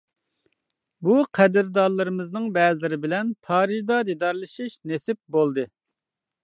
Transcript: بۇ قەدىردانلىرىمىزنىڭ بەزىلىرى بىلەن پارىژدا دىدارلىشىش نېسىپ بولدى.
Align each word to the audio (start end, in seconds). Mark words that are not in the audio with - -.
بۇ 1.07 1.17
قەدىردانلىرىمىزنىڭ 1.39 2.47
بەزىلىرى 2.57 3.01
بىلەن 3.07 3.31
پارىژدا 3.49 4.01
دىدارلىشىش 4.11 4.81
نېسىپ 4.93 5.23
بولدى. 5.37 5.73